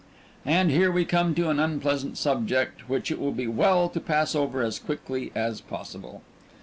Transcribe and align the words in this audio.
And 0.47 0.71
here 0.71 0.91
we 0.91 1.05
come 1.05 1.35
to 1.35 1.51
an 1.51 1.59
unpleasant 1.59 2.17
subject 2.17 2.89
which 2.89 3.11
it 3.11 3.19
will 3.19 3.33
be 3.33 3.45
well 3.45 3.87
to 3.89 3.99
pass 3.99 4.33
over 4.33 4.63
as 4.63 4.79
quickly 4.79 5.31
as 5.35 5.61
possible. 5.61 6.23